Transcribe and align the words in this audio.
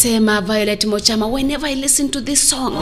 anasema 0.00 0.40
Violet 0.40 0.84
Mochama, 0.84 1.26
whenever 1.26 1.66
I 1.68 1.74
listen 1.74 2.08
to 2.08 2.20
this 2.20 2.48
song 2.50 2.72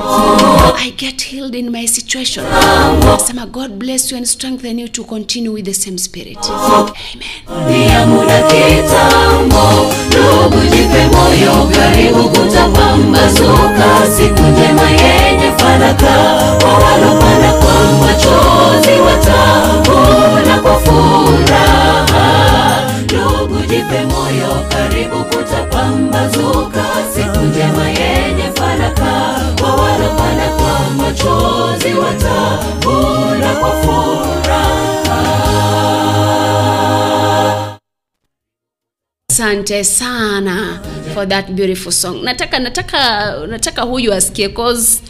I 0.77 0.91
get 0.91 1.21
healed 1.23 1.55
in 1.55 1.71
my 1.71 1.87
situation. 1.89 2.45
Anasema 2.47 3.47
God 3.47 3.71
bless 3.73 4.13
you 4.13 4.19
and 4.19 4.27
strengthen 4.27 4.79
you 4.79 4.89
to 4.89 5.05
continue 5.05 5.53
with 5.53 5.65
the 5.65 5.75
same 5.75 5.99
spirit. 5.99 6.39
Amen. 6.51 7.89
jipe 24.99 25.28
kutapambazuka, 25.79 26.85
siku 27.15 27.39
njema 27.45 27.89
yenye 27.91 28.53
faraka, 28.53 29.41
Kwa 29.61 29.75
walopanda 29.75 30.49
kwa 30.49 30.91
machozi 30.91 31.95
watavuna 31.95 33.55
kwa 33.55 33.83
furaha. 33.83 34.69
Asante 39.31 39.85
sana 39.85 40.81
for 41.15 41.27
that 41.29 41.51
beautiful 41.51 41.93
song. 41.93 42.23
Nataka 42.25 42.59
nataka 42.59 43.33
nataka 43.47 43.83
huyu 43.83 44.13
asikie 44.15 44.49
cause 44.49 45.01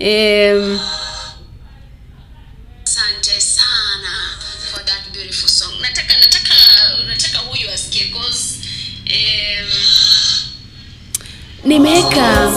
um, 0.00 0.80
um, 9.06 9.85
nimeweka 11.66 12.50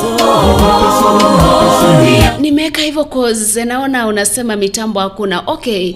nimeweka 2.39 2.81
hivyo 2.81 3.05
cause 3.05 3.65
naona 3.65 4.07
unasema 4.07 4.55
mitambo 4.55 4.99
hakuna. 4.99 5.43
Okay, 5.47 5.93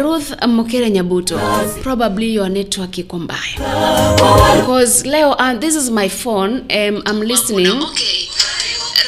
Ruth 0.00 0.42
Mukere 0.46 0.90
Nyabuto, 0.90 1.40
probably 1.82 2.34
your 2.34 2.48
network 2.50 2.98
iko 2.98 3.18
mbaya. 3.18 4.62
Cause 4.66 5.08
leo 5.08 5.30
uh, 5.32 5.58
this 5.60 5.76
is 5.76 5.90
my 5.90 6.08
phone. 6.08 6.52
Um, 6.70 7.02
I'm 7.06 7.22
listening. 7.22 7.66
Okay, 7.82 8.28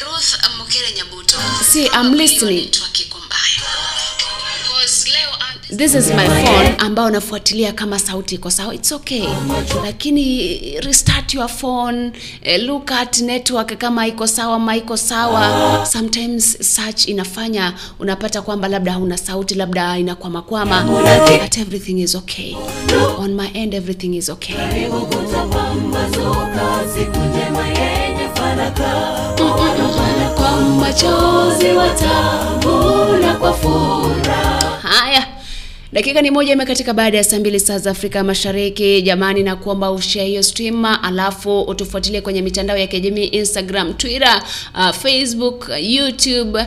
Ruth 0.05 0.37
Mukere 0.57 0.91
Nyabuto, 0.97 1.37
see 1.63 1.87
I'm 1.93 2.13
listening. 2.13 2.69
This 5.77 5.93
is 5.95 6.09
my 6.11 6.25
phone 6.27 6.75
ambao 6.77 7.09
nafuatilia 7.09 7.73
kama 7.73 7.99
sauti 7.99 8.35
iko 8.35 8.51
sawa, 8.51 8.75
it's 8.75 8.91
okay, 8.91 9.23
lakini 9.83 10.57
restart 10.81 11.33
your 11.33 11.47
phone, 11.49 12.11
eh, 12.41 12.63
look 12.63 12.91
at 12.91 13.19
network 13.21 13.77
kama 13.77 14.07
iko 14.07 14.27
sawa 14.27 14.59
ma 14.59 14.75
iko 14.75 14.97
sawa. 14.97 15.85
Sometimes 15.85 16.57
search 16.75 17.07
inafanya 17.07 17.73
unapata 17.99 18.41
kwamba 18.41 18.67
labda 18.67 18.91
hauna 18.91 19.17
sauti, 19.17 19.55
labda 19.55 19.97
inakwamakwama, 19.97 20.83
but 21.41 21.57
everything 21.57 21.99
is 22.01 22.15
okay 22.15 22.55
on 23.17 23.33
my 23.35 23.47
end, 23.53 23.73
everything 23.73 24.15
is 24.15 24.29
okay. 24.29 24.55
Kwa 30.35 30.51
machozi 30.61 31.67
watavuna 31.77 33.33
kwa 33.39 33.53
furaha. 33.53 34.77
Haya, 34.83 35.27
dakika 35.93 36.21
ni 36.21 36.31
moja 36.31 36.53
imekatika 36.53 36.93
baada 36.93 37.17
ya 37.17 37.23
saa 37.23 37.39
mbili 37.39 37.59
saa 37.59 37.77
za 37.79 37.91
Afrika 37.91 38.23
Mashariki. 38.23 39.01
Jamani, 39.01 39.43
na 39.43 39.55
kuomba 39.55 39.91
ushare 39.91 40.25
hiyo 40.27 40.43
stream, 40.43 40.85
alafu 40.85 41.61
utufuatilie 41.61 42.21
kwenye 42.21 42.41
mitandao 42.41 42.77
ya 42.77 42.87
kijamii 42.87 43.25
Instagram, 43.25 43.93
Twitter, 43.93 44.43
uh, 44.75 44.89
Facebook, 44.91 45.69
YouTube. 45.81 46.59
Uh, 46.59 46.65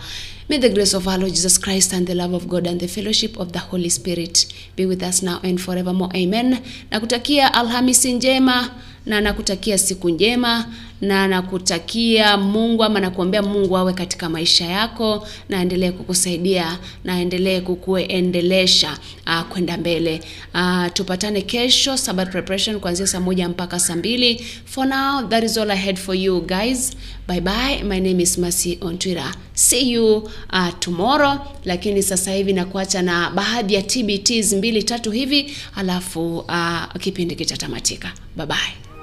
May 0.49 0.59
the 0.59 0.69
grace 0.69 0.95
of 0.97 1.07
our 1.07 1.19
Lord 1.19 1.33
Jesus 1.33 1.59
Christ 1.61 1.93
and 1.93 2.07
the 2.07 2.15
love 2.15 2.35
of 2.37 2.47
God 2.47 2.67
and 2.67 2.79
the 2.81 2.89
fellowship 2.89 3.37
of 3.41 3.53
the 3.53 3.59
Holy 3.59 3.89
Spirit 3.91 4.47
be 4.77 4.87
with 4.87 5.03
us 5.03 5.23
now 5.23 5.41
and 5.43 5.59
forevermore. 5.61 6.11
Amen. 6.15 6.59
Nakutakia 6.91 7.55
Alhamisi 7.55 8.13
njema 8.13 8.71
na 9.07 9.21
nakutakia 9.21 9.79
siku 9.79 10.09
njema 10.11 10.67
na 11.01 11.29
nakutakia 11.29 12.37
Mungu 12.37 12.85
ama 12.85 13.01
nakuombea 13.01 13.43
Mungu 13.43 13.77
awe 13.77 13.93
katika 13.93 14.29
maisha 14.29 14.65
yako 14.67 15.29
na 15.49 15.59
aendelee 15.59 15.91
kukusaidia 15.91 16.79
na 17.05 17.15
aendelee 17.15 17.61
kukuendelesha 17.61 18.99
uh, 19.27 19.43
kwenda 19.43 19.77
mbele. 19.77 20.21
Uh, 20.55 20.87
tupatane 20.93 21.43
kesho 21.43 21.97
Sabbath 21.97 22.31
preparation 22.31 22.81
kuanzia 22.81 23.07
saa 23.07 23.21
moja 23.21 23.49
mpaka 23.49 23.79
saa 23.81 23.97
mbili. 23.97 24.47
For 24.65 24.87
now 24.87 25.29
that 25.29 25.45
is 25.45 25.59
all 25.59 25.71
I 25.71 25.77
had 25.77 25.97
for 25.99 26.15
you 26.17 26.41
guys. 26.47 26.93
Bye 27.29 27.41
bye. 27.41 27.83
My 27.85 28.01
name 28.01 28.23
is 28.23 28.39
Mercy 28.39 28.79
on 28.81 28.99
Twitter. 28.99 29.35
See 29.55 29.91
you 29.93 30.17
uh, 30.53 30.69
tomorrow. 30.81 31.39
Lakini 31.65 32.03
sasa 32.03 32.33
hivi 32.33 32.53
nakuacha 32.53 33.03
na 33.03 33.31
baadhi 33.31 33.75
ya 33.75 33.83
TBTs 33.83 34.53
mbili 34.53 34.83
tatu 34.83 35.11
hivi, 35.11 35.57
alafu 35.77 36.39
uh, 36.39 36.85
kipindi 37.01 37.35
kitatamatika. 37.37 38.13
Bye 38.37 38.47
bye. 38.47 38.96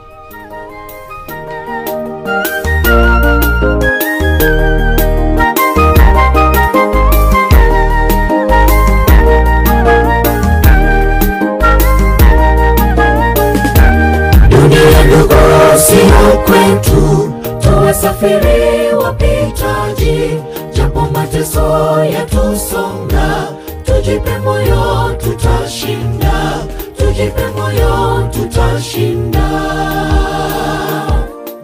Sio 15.78 16.38
kwetu, 16.46 17.34
tuwasafiri 17.62 18.94
wapitaji, 19.04 20.40
japo 20.74 21.02
mateso 21.14 22.04
yatusonga, 22.06 23.48
tujipe 23.86 24.38
moyo, 24.44 25.16
tutashinda, 25.24 26.34
tujipe 27.14 27.48
moyo, 27.56 28.30
tutashinda. 28.32 29.50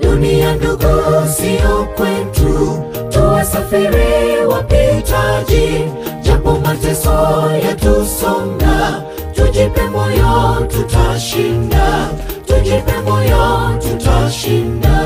Dunia 0.02 0.54
ndugu, 0.56 1.28
sio 1.38 1.88
kwetu, 1.98 2.84
tuwasafiri 3.10 4.46
wapitaji, 4.50 5.86
japo 6.22 6.60
mateso 6.66 7.12
yatusonga, 7.66 9.02
tujipe 9.36 9.82
moyo, 9.92 10.68
tutashinda, 10.68 12.08
tujipe 12.46 12.94
moyo, 13.06 13.70
tutashinda. 13.80 15.00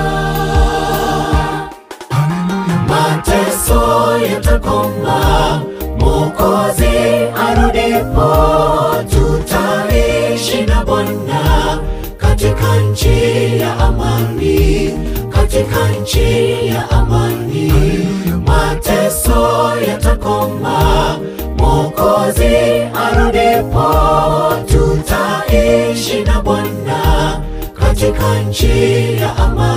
Mateso 2.87 4.17
yatakoma, 4.31 5.61
Mwokozi 5.99 6.97
arudipo, 7.47 8.29
tutaishi 10.43 10.65
na 10.65 10.85
Bwana 10.85 11.79
katika 12.17 12.75
nchi 12.79 13.59
ya 13.59 13.77
amani, 13.79 14.91
katika 15.29 15.89
nchi 16.01 16.67
ya 16.67 16.89
amani. 16.91 17.73
Mateso 18.47 19.73
yatakoma, 19.87 21.17
Mwokozi 21.57 22.55
arudipo, 22.93 23.93
tutaishi 24.67 26.23
na 26.23 26.41
Bwana 26.41 27.41
katika 27.79 28.39
nchi 28.39 29.13
ya 29.21 29.35
amani, 29.37 29.72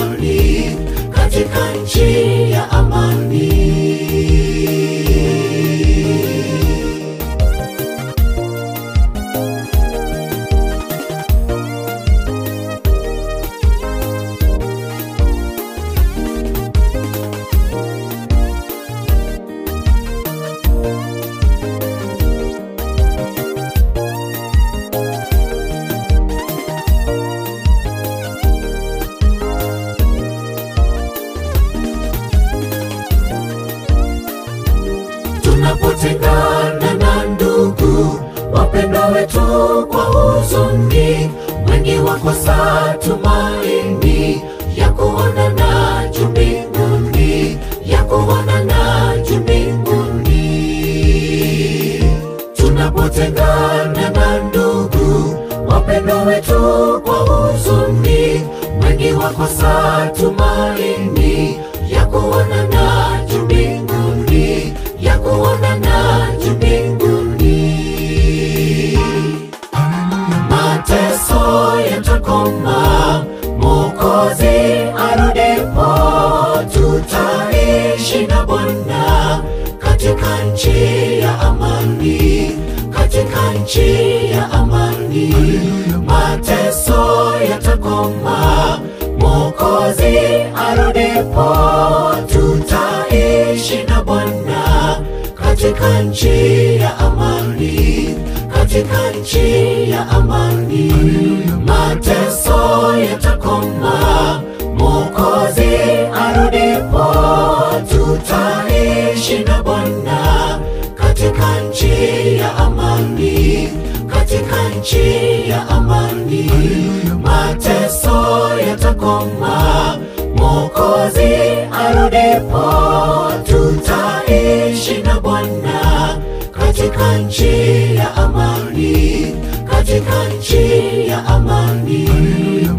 yatakoma, 119.20 119.98
Mwokozi 120.36 121.34
arudipo, 121.72 123.32
tutaishi 123.44 125.02
na 125.02 125.20
Bwana 125.20 126.18
katika 126.52 127.18
nchi 127.18 127.94
ya 127.96 128.14
amani, 128.16 129.36
katika 129.70 130.24
nchi 130.38 131.08
ya 131.08 131.26
amani. 131.26 132.08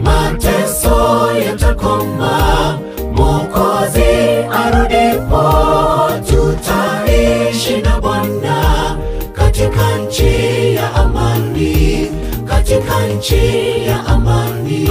Mateso 0.03 1.31
yatakoma, 1.45 2.79
nchi 13.17 13.85
ya 13.87 14.05
amani. 14.05 14.89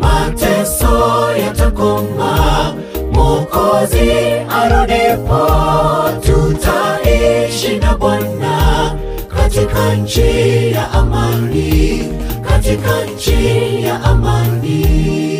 Mateso 0.00 1.30
yatakoma, 1.40 2.74
Mwokozi 3.12 4.10
arudipo, 4.50 5.48
tutaishi 6.20 7.76
na 7.78 7.96
Bwana 7.96 8.94
katika 9.36 9.94
nchi 9.94 10.72
ya 10.72 10.90
amani, 10.92 12.08
katika 12.48 13.04
nchi 13.14 13.82
ya 13.84 14.02
amani. 14.02 15.35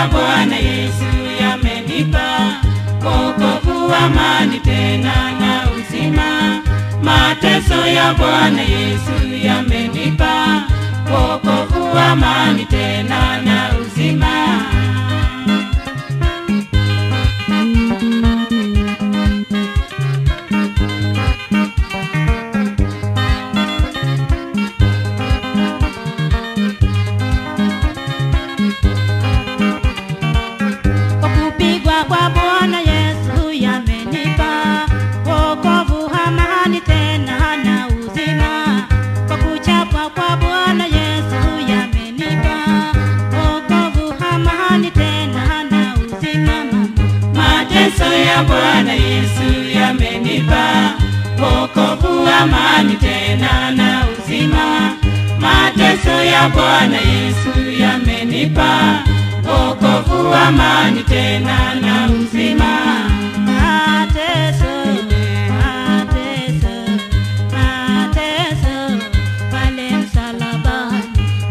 Ya 0.00 0.06
Bwana 0.08 0.56
Yesu 0.56 1.04
yamenipa 1.40 2.28
wokovu, 3.04 3.94
amani 3.94 4.60
tena 4.60 5.12
na 5.40 5.66
uzima. 5.76 6.60
Mateso 7.02 7.86
ya 7.86 8.14
Bwana 8.14 8.62
Yesu 8.62 9.46
yamenipa 9.46 10.62
wokovu, 11.12 11.98
amani 11.98 12.64
tena 12.64 13.42
na 13.42 13.70
uzima. 13.80 14.60
amenipa 50.40 50.94
wokovu, 51.38 52.26
amani 52.40 52.94
tena 52.96 53.70
na 53.70 54.04
uzima. 54.18 54.92
Mateso 55.38 56.24
ya 56.24 56.48
Bwana 56.48 56.96
Yesu 56.96 57.70
yamenipa. 57.82 59.02
Wokovu, 59.44 60.34
amani 60.34 61.02
tena 61.04 61.74
na 61.74 62.06
uzima. 62.12 62.70
Mateso, 63.46 64.72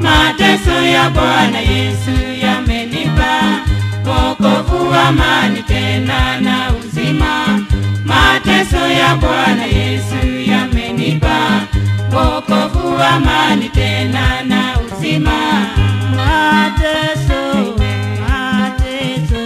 mateso, 0.01 0.81
ya 0.85 1.09
Bwana 1.09 1.59
Yesu 1.59 2.11
yamenipa. 2.41 3.61
Wokovu, 4.05 4.93
amani 4.93 5.63
tena 5.63 6.39
na 6.41 6.71
uzima 6.79 7.59
mateso 8.59 8.87
ya 8.91 9.15
Bwana 9.15 9.65
Yesu 9.65 10.51
yamenipa 10.51 11.61
wokovu, 12.13 12.97
amani 13.03 13.69
tena 13.69 14.43
na 14.43 14.75
uzima. 14.79 15.31
Mateso, 16.15 17.75
mateso, 18.27 19.43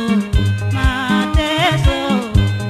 mateso 0.73 1.97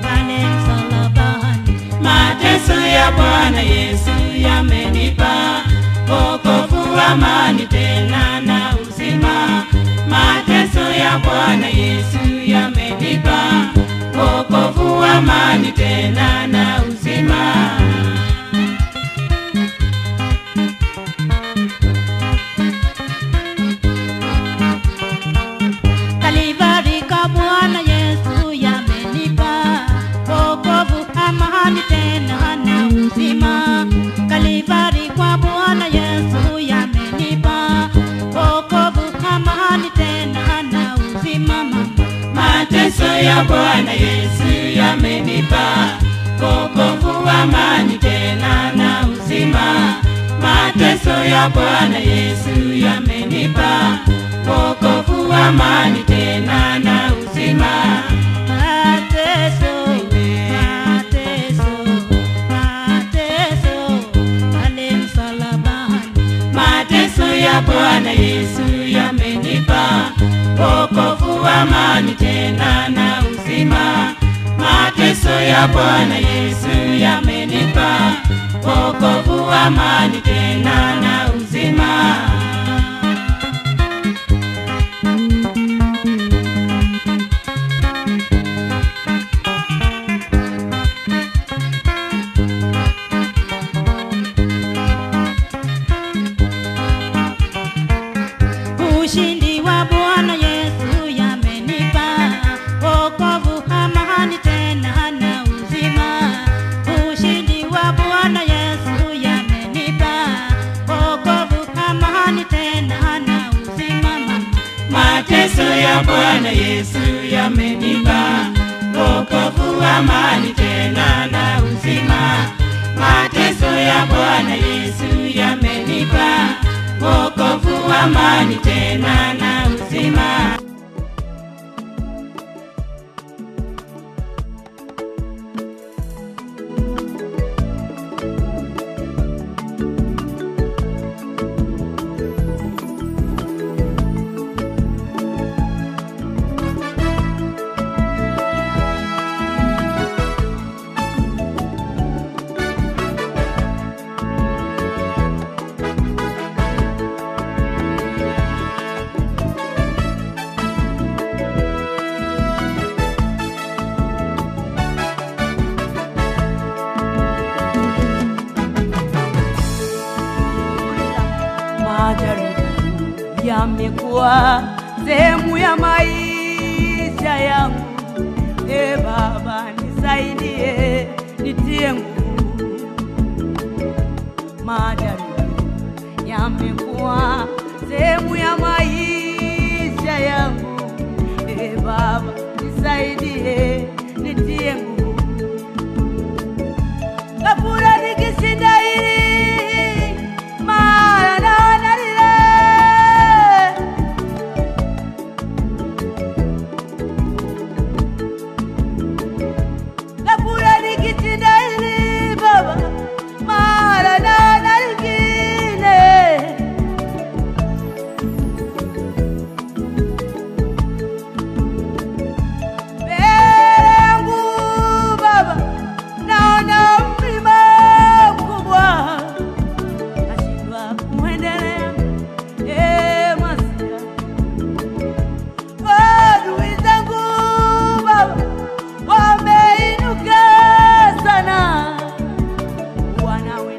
pale 0.01 0.37
msalabani, 0.45 1.79
mateso 2.01 2.73
ya 2.87 3.11
Bwana 3.11 3.61
Yesu 3.61 4.11
yamenipa 4.41 5.61
wokovu, 6.09 6.99
amani 7.11 7.67
tena 7.67 8.41
na 8.41 8.75
uzima. 8.81 9.63
Mateso 10.09 10.91
ya 10.91 11.19
Bwana 11.19 11.67
Yesu 11.67 12.19
yamenipa 12.45 13.72
amani 15.13 15.71
tena 15.71 16.47
na 16.47 16.83
uzima. 16.89 17.82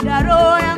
Yaroya. 0.04 0.74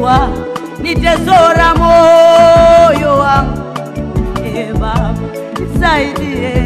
Yamekuwa 0.00 0.28
ni 0.82 0.94
tesora 0.94 1.74
moyo 1.74 3.18
wangu. 3.18 3.60
E 4.44 4.72
Baba, 4.72 5.14
nisaidie, 5.60 6.59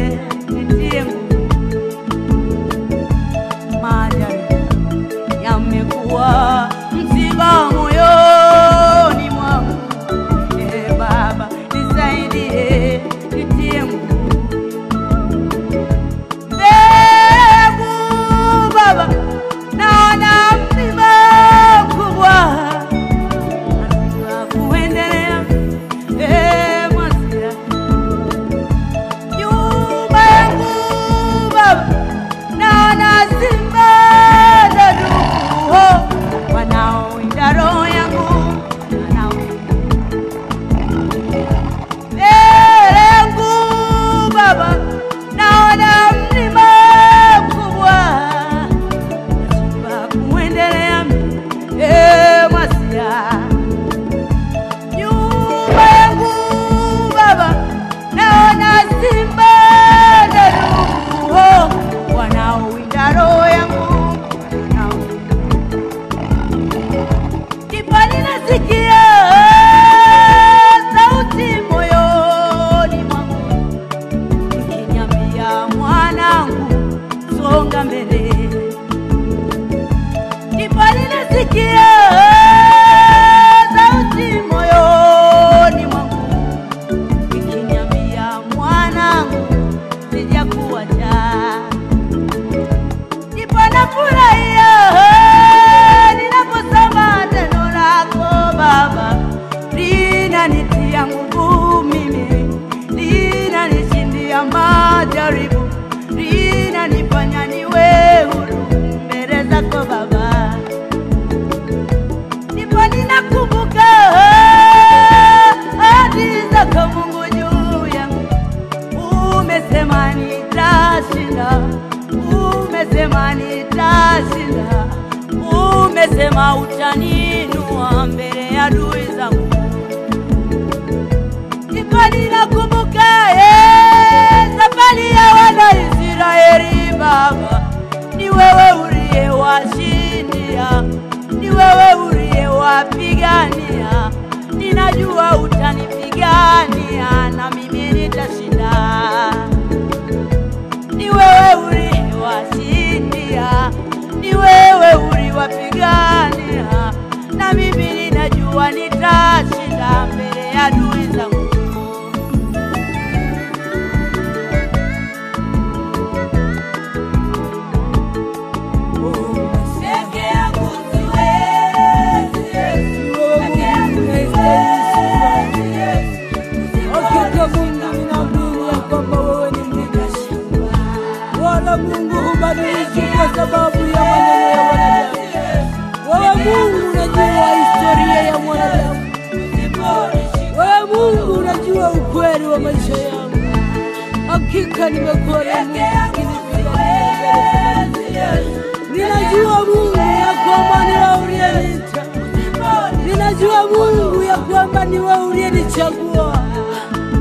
wewe 205.77 206.37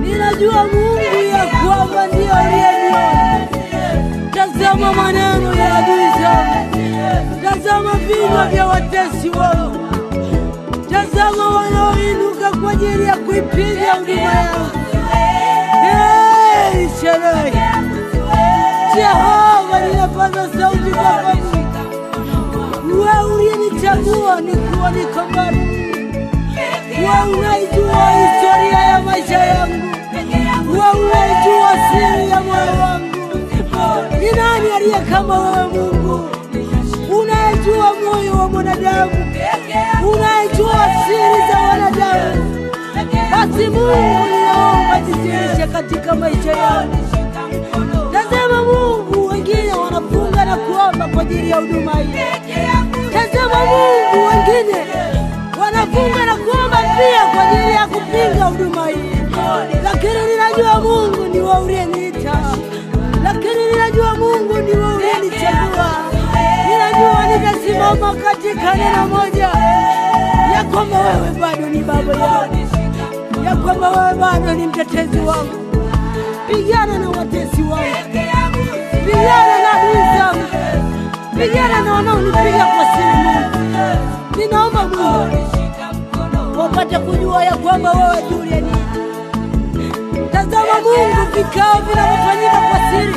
ninajua 0.01 0.65
Mungu 0.65 1.01
ya 1.31 1.47
kwamba 1.47 2.07
ndiye 2.07 2.31
aliyeniona. 2.31 3.49
Tazama 4.35 4.93
maneno 4.93 5.55
ya 5.55 5.75
adui 5.79 6.23
zangu, 6.23 7.43
tazama 7.45 7.91
vinywa 7.93 8.47
vya 8.47 8.67
watesi 8.67 9.31
wangu, 9.31 9.79
tazama 10.91 11.47
wanaoinuka 11.57 12.51
kwa 12.63 12.71
ajili 12.73 13.05
ya 13.05 13.17
kuipiga 13.17 13.93
huduma 13.95 14.21
yangu. 14.23 14.71
Hey, 15.83 16.89
Jehova, 18.95 19.81
ninapaza 19.89 20.49
sauti 20.59 20.91
Mungu, 20.91 21.57
wewe 22.93 23.35
uliyenichagua 23.35 24.41
nikuwa 24.41 24.91
niko 24.91 25.21
wewe 27.05 27.39
unaijua 27.39 28.13
ya 28.83 29.03
maisha 29.03 29.39
yangu, 29.39 29.97
wewe 30.73 31.07
unaijua 31.07 31.71
siri 31.91 32.31
ya 32.31 32.41
katika 45.75 46.15
maisha 46.15 46.53
yangu. 46.53 46.97
Tazama 48.13 48.63
Mungu, 48.63 49.27
wengine 49.27 49.73
wanafunga 49.75 50.45
na 50.45 50.57
kuomba 50.57 51.09
kwa 51.09 51.23
ajili 51.23 51.51
ya 51.51 51.57
huduma 51.57 51.93
hii. 51.93 52.15
Tazama 53.13 53.59
Mungu, 53.65 54.27
wengine 54.29 54.79
wanafunga 55.61 56.27
na 56.27 56.37
kuomba 56.37 56.64
pia 56.97 57.27
kwa 57.35 57.43
ajili 57.51 57.73
ya 57.75 57.87
kupinga 57.87 58.45
huduma 58.45 58.87
hii, 58.89 59.17
lakini 59.85 60.13
ninajua 60.31 60.81
Mungu 60.81 61.25
ni 61.33 61.41
wewe 61.41 61.59
uliyeniita, 61.61 62.33
lakini 63.25 63.65
ninajua 63.73 64.15
Mungu 64.15 64.55
ni 64.59 64.71
wewe 64.71 64.95
uliyenichagua. 64.95 65.91
Ninajua 66.69 67.27
nitasimama 67.27 68.15
katika 68.15 68.75
neno 68.75 69.07
moja. 69.09 69.49
Ya 70.55 70.65
kwamba 70.73 70.99
wewe 71.01 71.31
bado 71.41 71.69
ni 71.69 71.79
baba 71.83 72.13
yangu, 72.15 72.57
ya 73.45 73.57
kwamba 73.57 73.91
wewe 73.91 74.15
bado 74.15 74.55
ni 74.55 74.67
mtetezi 74.67 75.19
wangu. 75.19 75.55
Pigana 76.49 76.99
na 76.99 77.09
watesi 77.11 77.63
wangu, 77.63 78.09
pigana 79.07 79.59
na 79.63 79.73
adui 79.73 80.45
pigana 81.39 81.74
wapate 86.95 86.99
kujua 87.19 87.45
ya 87.45 87.57
kwamba 87.57 87.93
wewe 87.93 88.23
Julian, 88.31 88.65
tazama 90.33 90.75
Mungu, 90.83 91.31
vikao 91.35 91.81
vinavyofanyika 91.89 92.61
kwa 92.71 92.79
siri. 92.91 93.15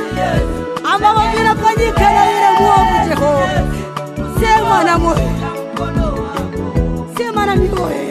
Ambavyo 0.93 1.37
vinafanyika 1.37 2.11
na 2.13 2.25
yule 2.25 2.59
mwovu 2.59 3.09
Jehova, 3.09 3.63
sema 4.39 4.83
na 4.83 4.97
moyo, 4.97 5.29
sema 7.17 7.45
na 7.45 7.55
mioyo 7.55 8.06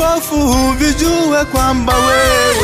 vipofu 0.00 0.72
vijue 0.78 1.44
kwamba 1.44 1.94
wewe 1.96 2.56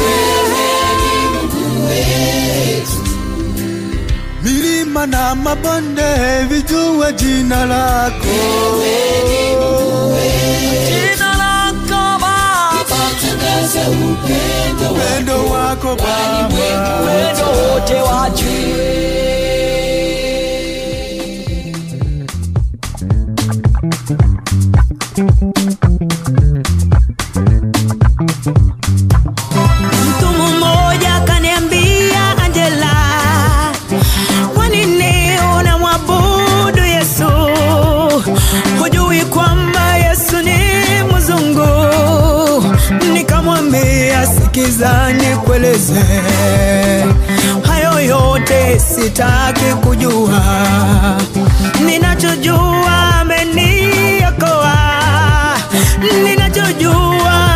milima 4.43 5.07
na 5.07 5.35
mabonde 5.35 6.45
vijue 6.49 7.13
jina 7.13 7.65
lako. 7.65 8.27
Jina 10.89 11.37
lako 11.37 12.19
Baba, 12.21 13.03
upendo 14.91 15.51
wako 15.51 15.97
Baba. 15.97 16.49
Upendo 16.49 17.47
wote 17.47 17.95
wajue 17.95 19.22
Sikiza 44.73 45.13
nikueleze, 45.13 46.01
hayo 47.67 48.01
yote 48.01 48.81
sitaki 48.81 49.65
kujua. 49.83 50.41
Ninachojua 51.87 53.21
ameniokoa, 53.21 54.75
ninachojua 56.25 57.52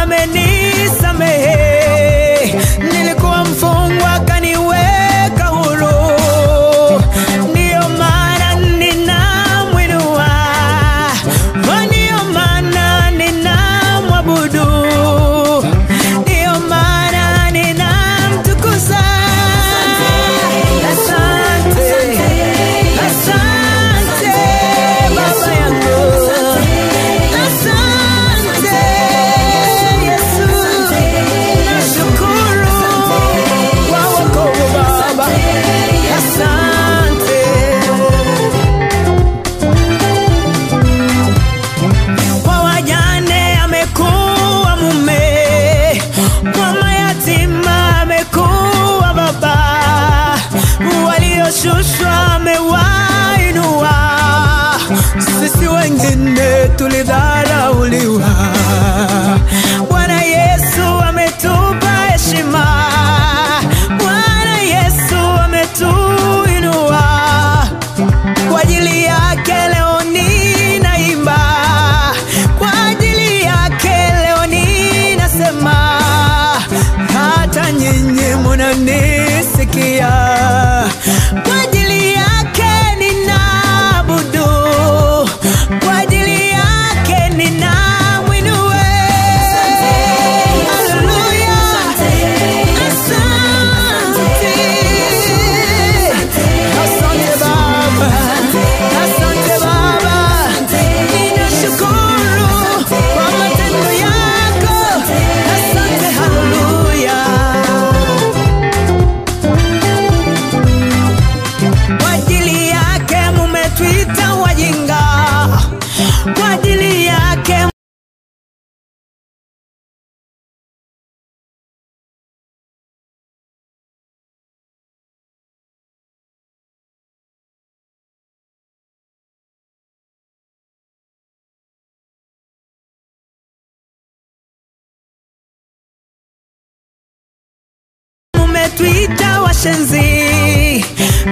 mashenzi, 139.66 140.84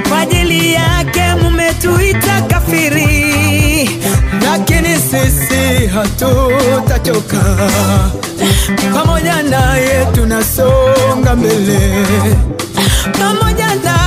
kwa 0.09 0.18
ajili 0.20 0.73
yake 0.73 1.23
mumetuita 1.42 2.42
kafiri, 2.42 3.90
lakini 4.42 4.97
sisi 4.97 5.87
hatutachoka, 5.87 7.40
pamoja 8.94 9.42
naye 9.42 10.07
tunasonga 10.14 11.37
mbele. 11.37 12.07
Pamoja 13.18 13.66
na 13.85 14.04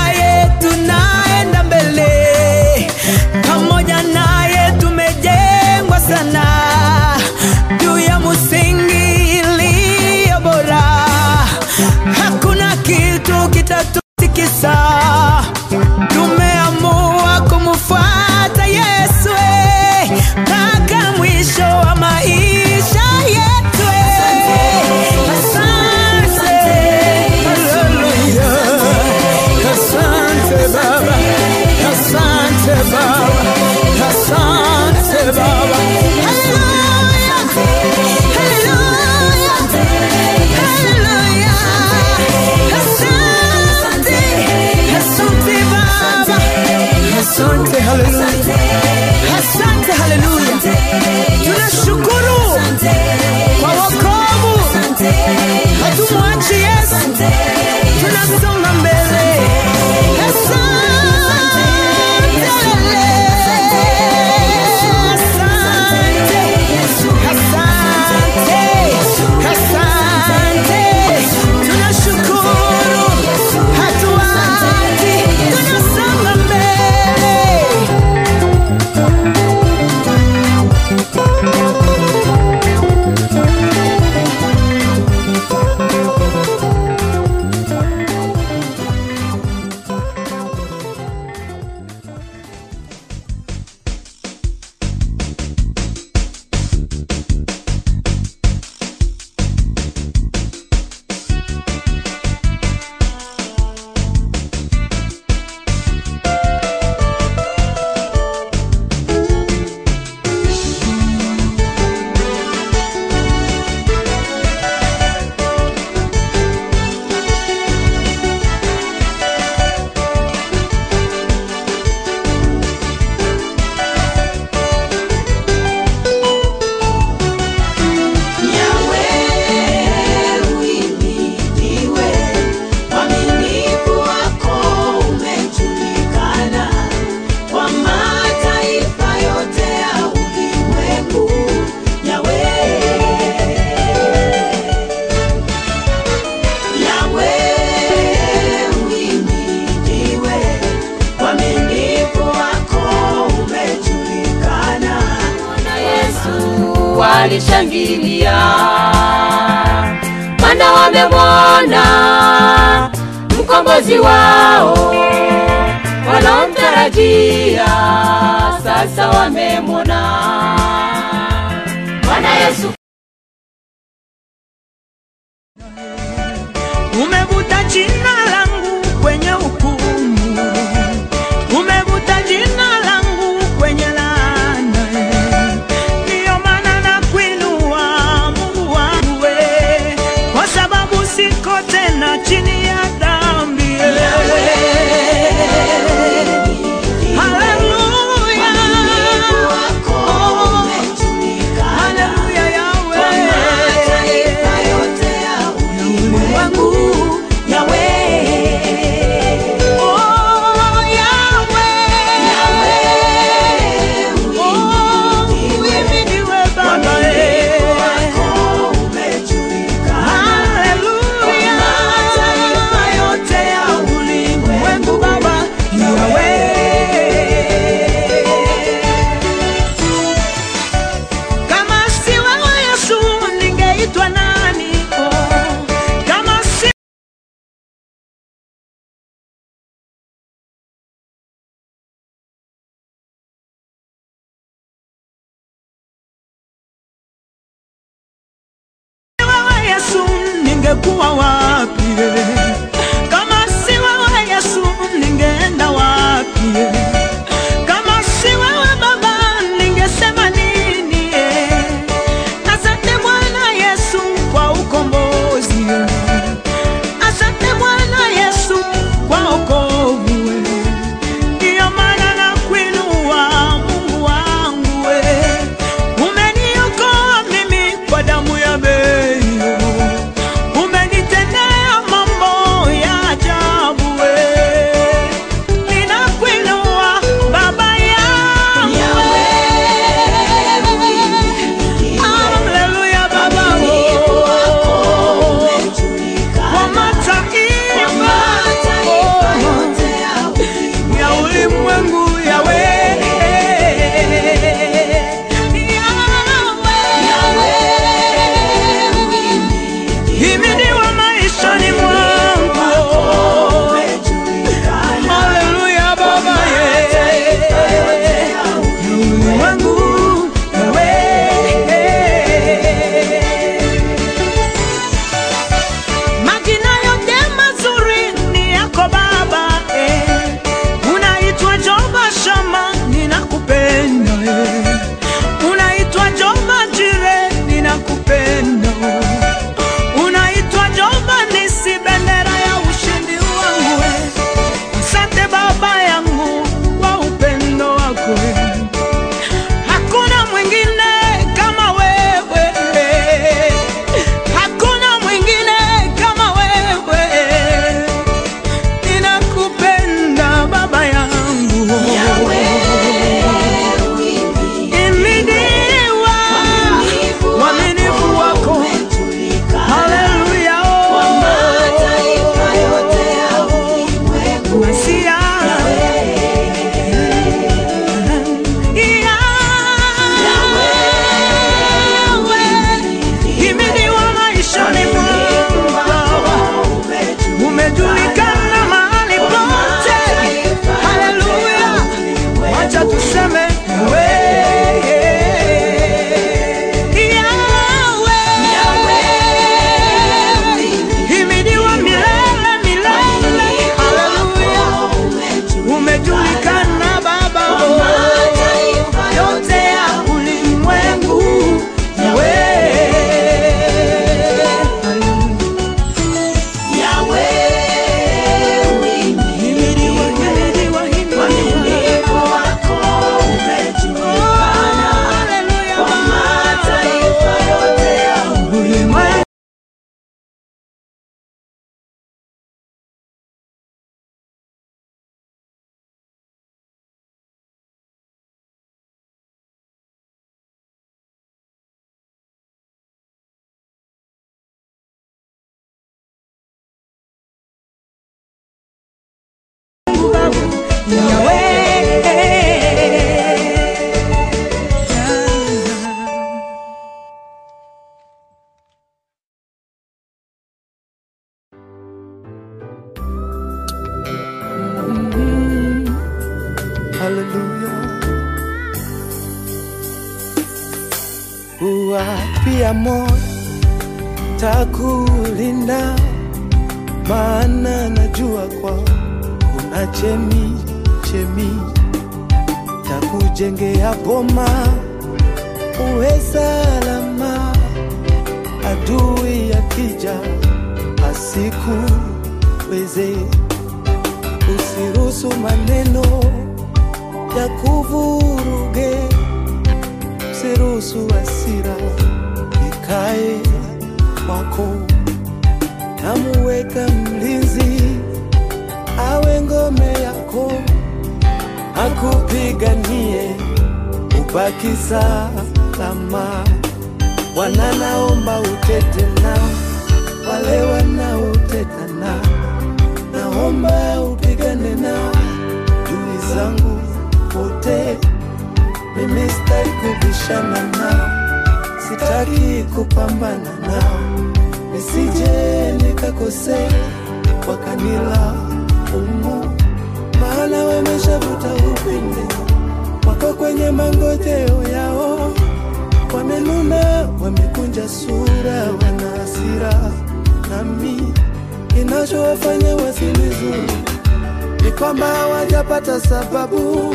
sababu, 556.31 556.93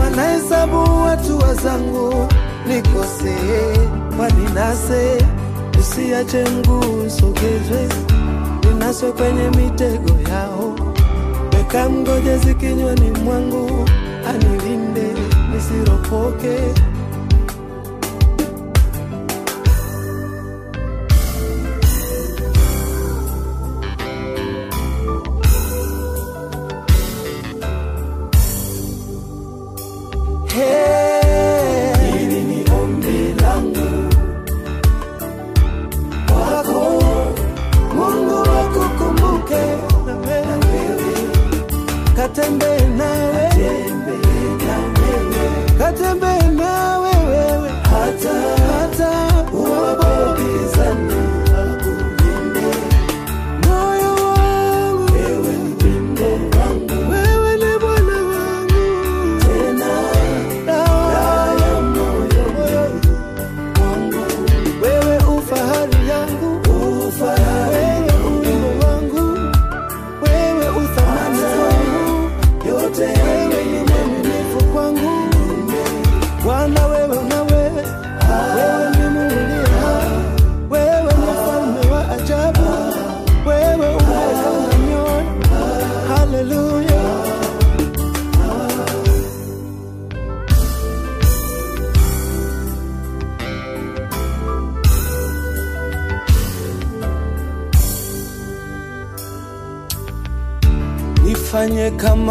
wanahesabu 0.00 1.02
watu 1.02 1.38
wazangu 1.38 2.28
nikosee, 2.66 3.88
waninase, 4.18 5.18
usiache 5.80 6.44
mguu 6.44 7.02
usogezwe, 7.06 7.88
ninaswe 8.64 9.12
kwenye 9.12 9.48
mitego 9.48 10.30
yao, 10.30 10.74
weka 11.56 11.88
mgojezi 11.88 12.54
kinywani 12.54 13.10
mwangu, 13.10 13.88
anilinde 14.28 15.06
nisiropoke. 15.54 16.58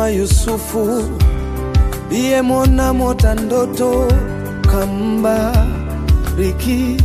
Kama 0.03 0.11
Yusufu 0.15 1.03
mona 2.43 2.93
mota 2.93 3.35
ndoto 3.35 4.07
kamba 4.71 5.65
riki. 6.37 6.97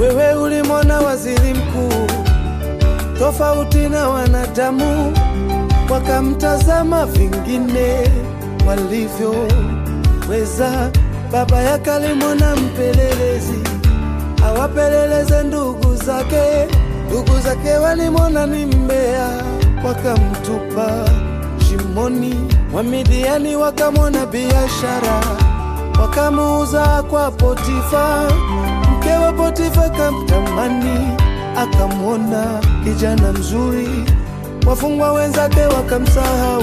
Wewe 0.00 0.34
ulimona 0.34 1.00
waziri 1.00 1.54
mkuu 1.54 2.06
tofauti 3.18 3.88
na 3.88 4.08
wanadamu, 4.08 5.12
wakamtazama 5.90 7.06
vingine 7.06 8.10
walivyoweza. 8.66 9.50
Baba 11.32 11.62
yake 11.62 11.90
alimwona 11.90 12.56
mpelelezi 12.56 13.58
awapeleleze 14.46 15.42
ndugu 15.42 15.94
zake, 15.96 16.68
ndugu 17.06 17.40
zake 17.40 17.70
walimwona 17.72 18.46
ni 18.46 18.66
mbea, 18.66 19.28
wakamtupa 19.84 21.21
shimoni. 21.78 22.34
Wamidiani 22.72 23.56
wakamwona 23.56 24.26
biashara, 24.26 25.20
wakamuuza 26.00 27.02
kwa 27.10 27.30
Potifa. 27.30 28.32
Mke 28.98 29.10
wa 29.10 29.32
Potifa 29.32 29.88
kamtamani, 29.90 31.08
akamwona 31.56 32.60
kijana 32.84 33.32
mzuri. 33.32 33.88
Wafungwa 34.66 35.12
wenzake 35.12 35.60
wakamsahau, 35.60 36.62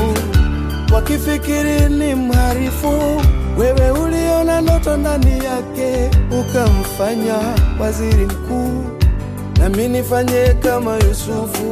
wakifikiri 0.94 1.90
ni 1.90 2.16
mharifu. 2.16 3.22
Wewe 3.58 3.92
uliona 3.92 4.62
ndoto 4.62 4.98
ndani 4.98 5.32
yake, 5.46 6.10
ukamfanya 6.40 7.36
waziri 7.80 8.26
mkuu. 8.26 8.84
Nami 9.60 9.88
nifanye 9.88 10.54
kama 10.64 10.96
Yusufu. 10.96 11.72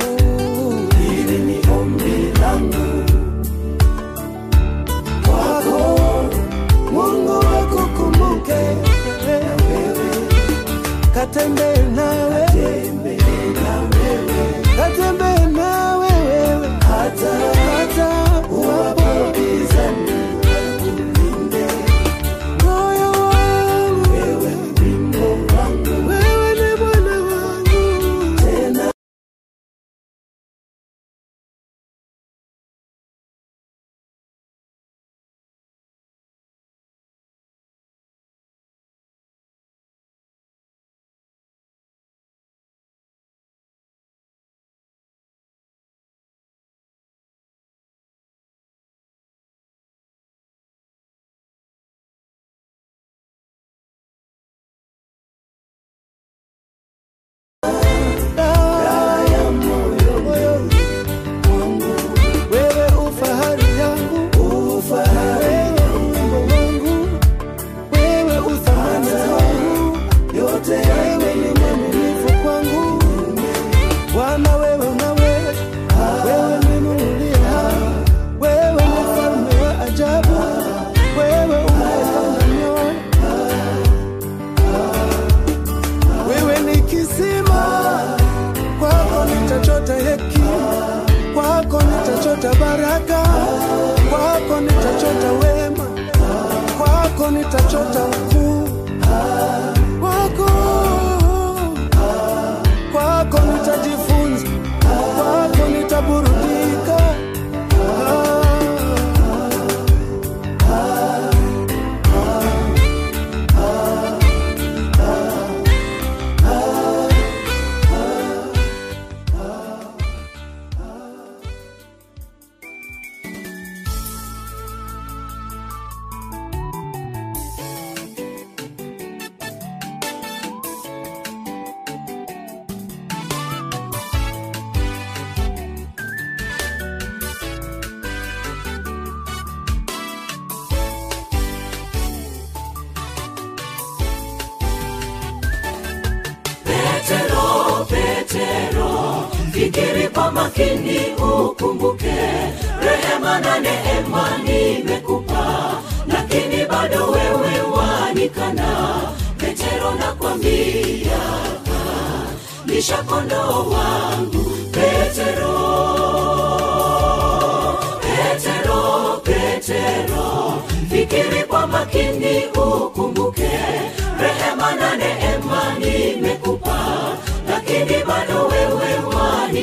Hili 1.00 1.38
ni 1.40 1.60
ombi 1.80 2.40
langu 2.42 2.97
katembee 11.14 11.82
nawe, 11.96 12.46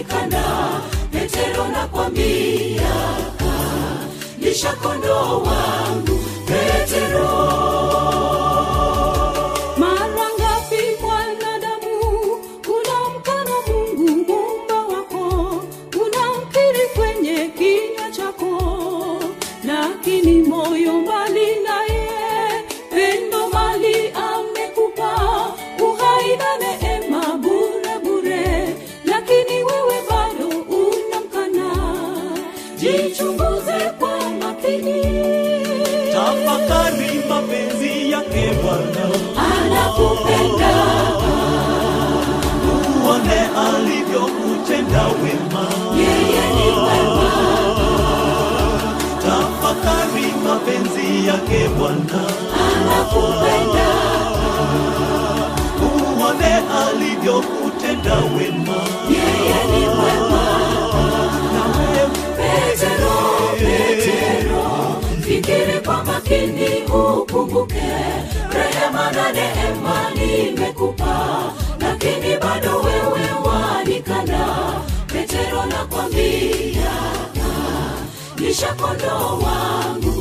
wanikana. 0.08 0.80
Petero 1.12 1.68
nakwambia, 1.68 2.94
lisha 4.40 4.72
kondoo 4.72 5.42
wangu. 5.42 6.13
Yake 51.34 51.68
Bwana, 51.78 52.22
anakupenda 52.64 53.88
uone 55.82 56.54
alivyokutenda 56.80 58.14
wema. 58.14 58.76
yeye 59.10 59.64
ni 59.70 59.86
mwema. 59.86 60.44
Na 61.52 61.64
wewe 61.78 62.10
Petero, 62.36 63.16
Petero, 63.58 64.96
fikiri 65.26 65.80
kwa 65.84 66.04
makini 66.04 66.68
ukumbuke 66.86 67.82
rehema 68.52 69.12
na 69.12 69.32
neema 69.32 70.10
nimekupa, 70.14 71.42
lakini 71.80 72.36
bado 72.36 72.76
wewe 72.76 73.28
wanikana. 73.44 74.46
Petero 75.06 75.64
nakwambia, 75.66 76.92
lisha 78.36 78.66
kondoo 78.74 79.38
wangu. 79.44 80.13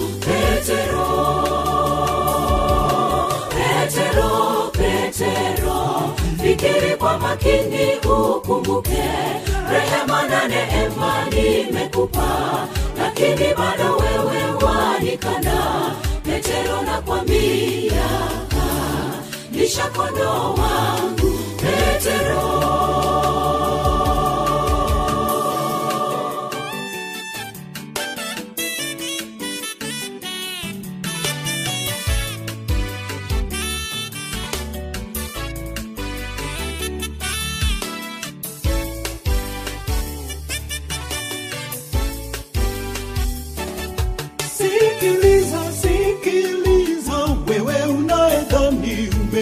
Fikiri 6.44 6.96
kwa 6.98 7.18
makini 7.20 7.96
ukumbuke 8.36 9.04
rehema 9.72 10.24
na 10.28 10.48
neema 10.48 11.26
nimekupa, 11.26 12.68
lakini 12.98 13.54
bado 13.58 13.98
wewe 13.98 14.54
wanikana. 14.64 15.96
Petero 16.24 16.82
nakwambia, 16.82 18.10
lisha 19.52 19.84
nishakondo 19.84 20.30
wangu. 20.54 21.40
Petero, 21.58 22.42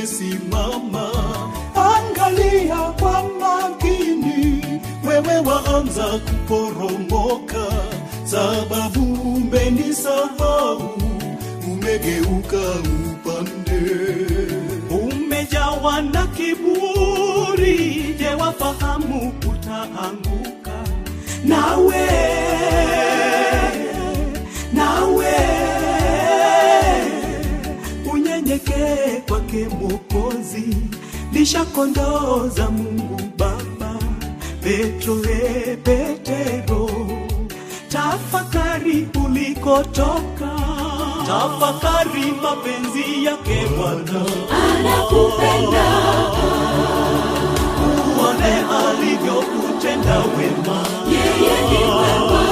umesimama, 0.01 1.09
angalia 1.75 2.75
kwa 2.99 3.23
makini, 3.39 4.63
wewe 5.07 5.39
waanza 5.39 6.03
kuporomoka, 6.19 7.67
sababu 8.23 9.13
umenisahau, 9.13 10.89
umegeuka 11.71 12.57
upande, 13.11 13.81
umejawa 14.89 16.01
na 16.01 16.27
kiburi, 16.27 18.15
je, 18.19 18.29
wafahamu 18.39 19.33
utaanguka 19.51 20.71
nawe 21.45 22.07
kwake 29.51 29.67
Mwokozi, 29.75 30.77
lisha 31.33 31.65
kondoo 31.65 32.47
za 32.47 32.69
Mungu 32.69 33.21
Baba. 33.37 33.99
Petro 34.63 35.15
e 35.25 35.77
Petero, 35.83 36.89
tafakari 37.89 39.07
ulikotoka, 39.25 40.51
tafakari 41.27 42.31
mapenzi 42.41 43.25
yake 43.25 43.65
Bwana, 43.77 44.25
anakupenda. 44.61 45.85
Uone 48.17 48.53
alivyokutenda 48.87 50.17
wema. 50.19 50.85
yeye 51.11 51.61
ni 51.69 51.85
mwema, 51.85 52.43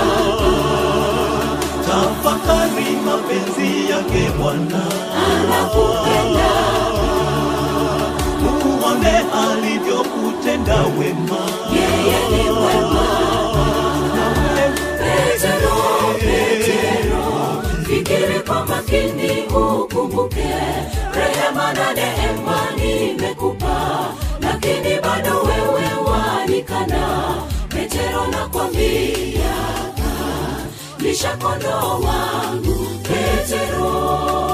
Tafakari 1.86 2.96
mapenzi 3.06 3.92
yake 3.92 4.32
Bwana, 4.40 4.84
anakupenda 5.26 6.50
uone 8.90 9.18
alivyokutenda 9.34 10.76
wema. 10.76 11.40
yeye 11.74 12.50
makini 18.68 19.42
ukumbuke. 19.48 20.54
Rehema 21.16 21.74
na 21.74 21.94
neema 21.94 22.60
nimekupa, 22.78 24.06
lakini 24.42 25.00
bado 25.02 25.42
wewe 25.42 25.86
wanikana. 26.12 27.36
Petero 27.70 28.28
nakwambia, 28.28 29.56
lisha 31.00 31.38
kondoo 31.38 32.02
wangu. 32.06 32.88
Petero 33.04 34.49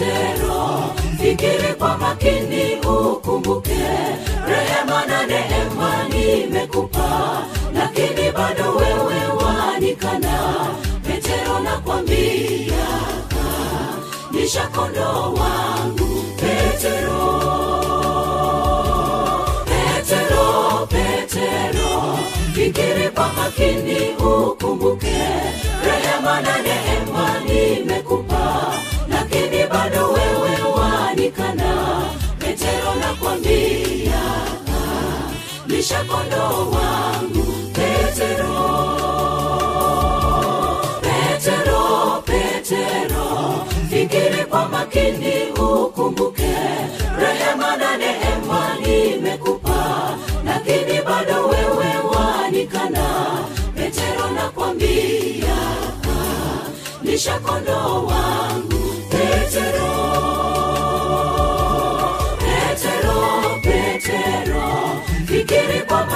petero 0.00 0.92
fikiri 1.18 1.74
kwa 1.78 1.98
makini 1.98 2.74
ukumbuke. 2.86 3.86
Rehema 4.48 5.06
na 5.06 5.26
neema 5.26 6.08
nimekupa 6.08 7.42
lakini 7.74 8.30
bado 8.32 8.72
wewe 8.76 9.26
wanikana. 9.44 10.66
Petero 11.06 11.58
nakwambia 11.60 12.86
lisha 14.32 14.66
kondoo 14.66 15.34
wangu. 15.34 16.24
Petero 16.36 17.40
petero 19.64 20.86
petero 20.86 22.18
fikiri 22.54 23.08
kwa 23.14 23.28
makini 23.32 24.10
ukumbuke. 24.16 25.16
Rehema 25.86 26.40
na 26.40 26.58
neema 26.62 27.25
petero 32.66 32.94
nakwambia 32.94 34.22
lisha 35.66 36.04
kondoo 36.04 36.70
wangu 36.70 37.44
petero 37.72 38.56
petero 41.02 42.22
petero 42.26 43.26
fikiri 43.90 44.44
kwa 44.44 44.68
makini 44.68 45.50
ukumbuke 45.58 46.54
rehema 47.18 47.76
na 47.76 47.96
neema 47.96 48.76
nimekupa 48.80 50.16
lakini 50.44 51.02
bado 51.02 51.46
wewe 51.48 51.90
wanikana. 52.14 53.06
Petero 53.76 54.30
nakwambia 54.34 55.56
lisha 57.02 57.38
kondoo 57.38 58.06
wangu 58.06 58.75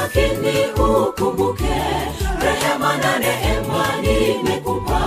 makini 0.01 0.64
ukumbuke 0.74 1.74
rehema 2.42 2.96
na 2.96 3.18
neema 3.18 3.86
nimekupa 4.03 5.01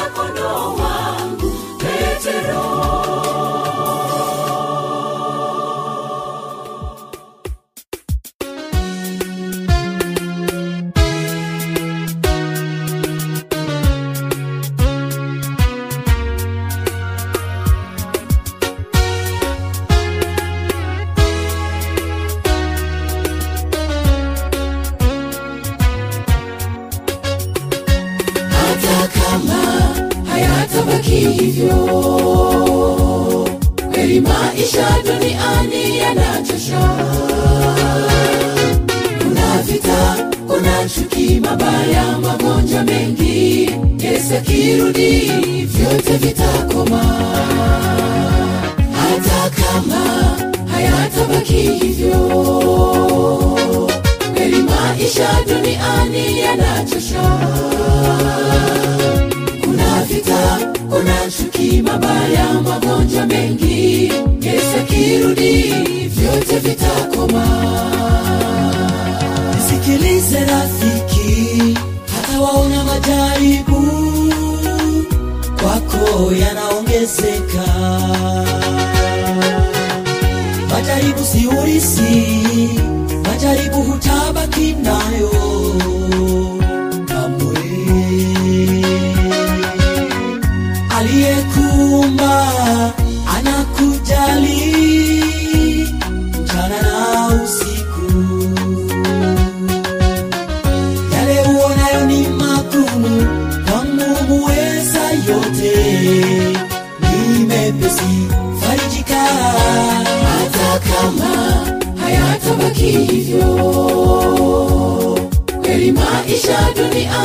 lisha 0.00 0.10
kondoo 0.16 0.99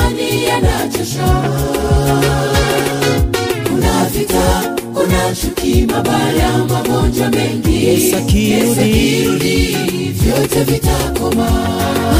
duniani 0.03 0.45
yanachosha 0.45 1.27
kuna 3.69 4.05
vita 4.05 4.75
kuna 4.93 5.35
chuki 5.41 5.85
mabaya 5.91 6.57
magonjwa 6.57 7.29
mengi. 7.29 8.13
Akirudi. 8.15 9.77
Vyote 10.13 10.63
vitakoma. 10.63 11.49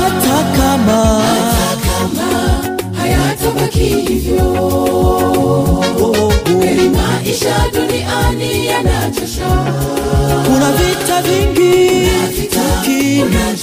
Hata 0.02 0.44
kama 0.58 1.22
hata 1.22 1.78
kama 1.86 2.45
hayatabaki 3.56 3.80
hivyo 4.14 4.46
kweli 6.60 6.90
maisha 6.90 7.56
duniani 7.74 8.66
yanachosha. 8.68 9.48
Kuna 10.46 10.72
vita 10.72 11.22
vingi 11.22 12.10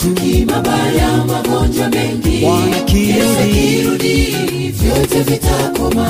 chuki 0.03 0.45
mabaya 0.47 1.17
magonjwa 1.27 1.89
mengi. 1.89 2.41
Bwana. 2.41 2.77
Yesu 2.93 3.41
akirudi 3.43 4.37
vyote 4.73 5.21
vitakoma 5.23 6.09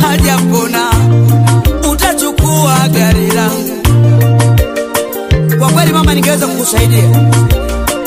hajapona 0.00 0.90
utachukua 1.92 2.88
gari 2.88 3.26
langu. 3.30 3.78
Kwa 5.58 5.68
kweli 5.70 5.92
mama, 5.92 6.14
ningeweza 6.14 6.46
kukusaidia, 6.46 7.04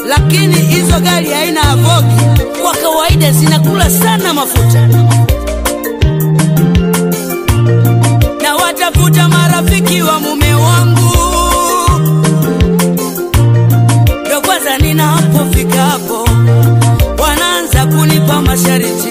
lakini 0.08 0.56
hizo 0.56 1.00
gari 1.00 1.30
haina 1.30 1.60
ya 1.60 1.76
Vogi 1.76 2.42
kwa 2.62 2.74
kawaida 2.76 3.32
zinakula 3.32 3.90
sana 3.90 4.34
mafuta, 4.34 4.88
na 8.42 8.56
watafuta 8.56 9.28
marafiki 9.30 10.02
wa 10.02 10.20
mume 10.20 10.54
wangu. 10.54 11.12
Ndo 14.28 14.42
kwanza 14.42 14.78
ninapofika 14.78 15.82
hapo 15.86 16.28
wanaanza 17.24 17.86
kunipa 17.86 18.42
mashariti. 18.42 19.11